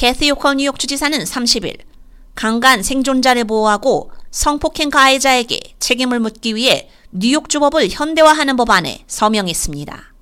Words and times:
캐티 0.00 0.30
오컬 0.30 0.56
뉴욕 0.56 0.78
주지사는 0.78 1.18
30일 1.18 1.80
강간 2.34 2.82
생존자를 2.82 3.44
보호하고 3.44 4.10
성폭행 4.30 4.88
가해자에게 4.88 5.60
책임을 5.78 6.20
묻기 6.20 6.54
위해 6.54 6.88
뉴욕 7.10 7.50
주법을 7.50 7.90
현대화하는 7.90 8.56
법안에 8.56 9.04
서명했습니다. 9.06 10.14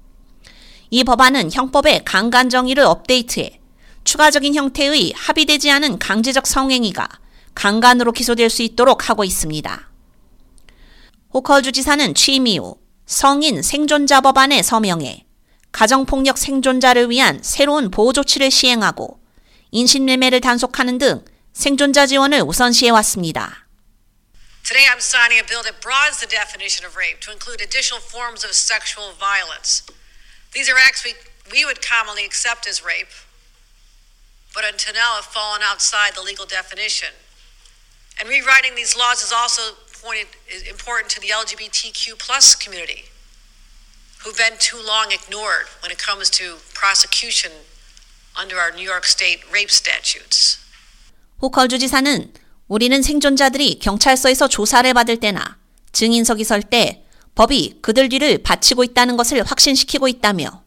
이 0.90 1.04
법안은 1.04 1.52
형법의 1.52 2.02
강간 2.04 2.50
정의를 2.50 2.82
업데이트해 2.82 3.60
추가적인 4.02 4.56
형태의 4.56 5.12
합의되지 5.14 5.70
않은 5.70 6.00
강제적 6.00 6.48
성행위가 6.48 7.08
강간으로 7.54 8.10
기소될 8.10 8.50
수 8.50 8.62
있도록 8.62 9.08
하고 9.08 9.22
있습니다. 9.22 9.90
호컬 11.32 11.62
주지사는 11.62 12.16
취임 12.16 12.48
이후 12.48 12.79
성인 13.06 13.62
생존자 13.62 14.22
법안에 14.22 14.60
서명해 14.60 15.24
가정폭력 15.70 16.36
생존자를 16.36 17.10
위한 17.10 17.38
새로운 17.45 17.92
보호 17.92 18.12
조치를 18.12 18.50
시행하고 18.50 19.20
인신매매를 19.71 20.41
단속하는 20.41 20.97
등 20.97 21.25
생존자 21.54 22.05
지원을 22.05 22.42
우선시해 22.42 22.92
왔습니다. 22.92 23.64
Today 24.64 24.86
I'm 24.87 25.00
signing 25.00 25.39
a 25.39 25.46
bill 25.46 25.61
that 25.64 25.82
broadens 25.82 26.19
the 26.19 26.28
definition 26.28 26.86
of 26.86 26.96
rape 26.96 27.19
to 27.21 27.32
include 27.32 27.60
additional 27.60 28.00
forms 28.00 28.46
of 28.46 28.55
sexual 28.55 29.11
violence. 29.19 29.83
These 30.54 30.69
are 30.71 30.79
acts 30.79 31.04
we, 31.04 31.15
we 31.51 31.65
would 31.65 31.82
commonly 31.82 32.23
accept 32.23 32.66
as 32.66 32.80
rape, 32.80 33.11
but 34.55 34.64
until 34.64 34.94
now 34.94 35.19
have 35.19 35.25
fallen 35.25 35.61
outside 35.61 36.16
the 36.16 36.23
legal 36.23 36.45
definition. 36.45 37.11
And 38.19 38.30
rewriting 38.30 38.75
these 38.75 38.95
laws 38.95 39.22
is 39.22 39.33
also 39.33 39.75
pointed, 39.92 40.28
is 40.47 40.64
important 40.64 41.09
to 41.11 41.19
the 41.19 41.36
LGBTQ 41.36 42.17
plus 42.19 42.55
community, 42.55 43.11
who've 44.23 44.38
been 44.38 44.55
too 44.59 44.80
long 44.80 45.11
ignored 45.11 45.67
when 45.81 45.92
it 45.92 45.97
comes 45.97 46.30
to 46.39 46.58
prosecution 46.73 47.52
under 48.41 48.56
our 48.56 48.72
New 48.72 48.88
York 48.88 49.06
State 49.06 49.42
rape 49.50 49.70
statutes. 49.70 50.58
호컬 51.42 51.69
주지사는 51.69 52.33
우리는 52.69 53.02
생존자들이 53.02 53.78
경찰서에서 53.80 54.48
조사를 54.48 54.92
받을 54.95 55.19
때나 55.19 55.58
증인석이 55.92 56.45
설 56.45 56.62
때 56.62 57.05
법이 57.34 57.78
그들 57.83 58.08
뒤를 58.08 58.39
바치고 58.39 58.83
있다는 58.84 59.17
것을 59.17 59.42
확신시키고 59.45 60.08
있다며 60.08 60.64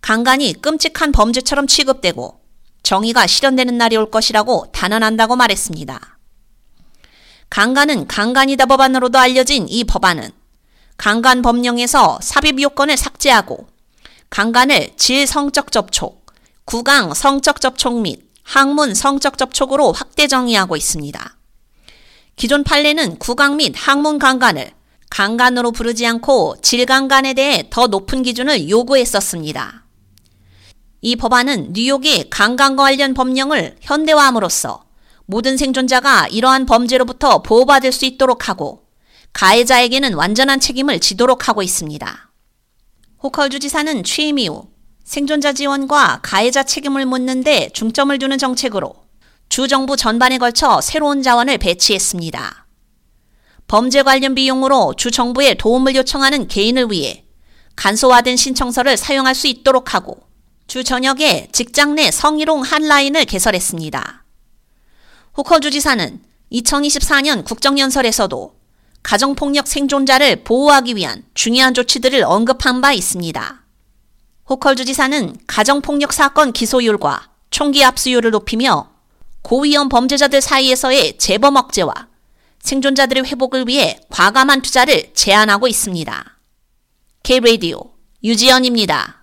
강간이 0.00 0.62
끔찍한 0.62 1.12
범죄처럼 1.12 1.66
취급되고 1.66 2.40
정의가 2.82 3.26
실현되는 3.26 3.76
날이 3.76 3.96
올 3.96 4.10
것이라고 4.10 4.72
단언한다고 4.72 5.36
말했습니다. 5.36 6.18
강간은 7.50 8.06
강간이다 8.06 8.64
법안으로도 8.66 9.18
알려진 9.18 9.68
이 9.68 9.84
법안은 9.84 10.30
강간 10.96 11.42
법령에서 11.42 12.18
삽입 12.22 12.60
요건을 12.60 12.96
삭제하고 12.96 13.68
강간을 14.30 14.92
질성적 14.96 15.70
접촉, 15.72 16.19
구강 16.70 17.14
성적 17.14 17.60
접촉 17.60 18.00
및 18.00 18.30
항문 18.44 18.94
성적 18.94 19.36
접촉으로 19.36 19.90
확대 19.90 20.28
정의하고 20.28 20.76
있습니다. 20.76 21.36
기존 22.36 22.62
판례는 22.62 23.18
구강 23.18 23.56
및 23.56 23.74
항문 23.76 24.20
강간을 24.20 24.70
강간으로 25.10 25.72
부르지 25.72 26.06
않고 26.06 26.58
질강간에 26.62 27.34
대해 27.34 27.66
더 27.70 27.88
높은 27.88 28.22
기준을 28.22 28.70
요구했었습니다. 28.70 29.84
이 31.00 31.16
법안은 31.16 31.72
뉴욕의 31.72 32.30
강간과 32.30 32.84
관련 32.84 33.14
법령을 33.14 33.74
현대화함으로써 33.80 34.84
모든 35.26 35.56
생존자가 35.56 36.28
이러한 36.28 36.66
범죄로부터 36.66 37.42
보호받을 37.42 37.90
수 37.90 38.04
있도록 38.04 38.48
하고 38.48 38.84
가해자에게는 39.32 40.14
완전한 40.14 40.60
책임을 40.60 41.00
지도록 41.00 41.48
하고 41.48 41.64
있습니다. 41.64 42.30
호컬 43.24 43.50
주지사는 43.50 44.04
취임 44.04 44.38
이후 44.38 44.69
생존자 45.10 45.52
지원과 45.52 46.20
가해자 46.22 46.62
책임을 46.62 47.04
묻는데 47.04 47.70
중점을 47.72 48.16
두는 48.16 48.38
정책으로 48.38 48.94
주 49.48 49.66
정부 49.66 49.96
전반에 49.96 50.38
걸쳐 50.38 50.80
새로운 50.80 51.20
자원을 51.20 51.58
배치했습니다. 51.58 52.66
범죄 53.66 54.04
관련 54.04 54.36
비용으로 54.36 54.94
주 54.96 55.10
정부에 55.10 55.54
도움을 55.54 55.96
요청하는 55.96 56.46
개인을 56.46 56.92
위해 56.92 57.24
간소화된 57.74 58.36
신청서를 58.36 58.96
사용할 58.96 59.34
수 59.34 59.48
있도록 59.48 59.94
하고 59.94 60.20
주 60.68 60.84
전역에 60.84 61.48
직장 61.50 61.96
내 61.96 62.12
성희롱 62.12 62.62
한라인을 62.62 63.24
개설했습니다. 63.24 64.24
호커 65.36 65.58
주지사는 65.58 66.20
2024년 66.52 67.44
국정연설에서도 67.44 68.54
가정폭력 69.02 69.66
생존자를 69.66 70.44
보호하기 70.44 70.94
위한 70.94 71.24
중요한 71.34 71.74
조치들을 71.74 72.22
언급한 72.22 72.80
바 72.80 72.92
있습니다. 72.92 73.59
호컬 74.50 74.74
주지사는 74.74 75.36
가정폭력 75.46 76.12
사건 76.12 76.52
기소율과 76.52 77.30
총기 77.50 77.84
압수율을 77.84 78.32
높이며 78.32 78.90
고위험 79.42 79.88
범죄자들 79.88 80.40
사이에서의 80.40 81.18
재범 81.18 81.54
억제와 81.54 82.08
생존자들의 82.58 83.26
회복을 83.26 83.68
위해 83.68 84.00
과감한 84.10 84.62
투자를 84.62 85.12
제안하고 85.14 85.68
있습니다. 85.68 86.38
K-Radio 87.22 87.92
유지연입니다. 88.24 89.19